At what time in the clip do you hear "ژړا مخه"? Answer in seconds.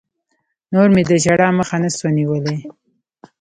1.23-1.75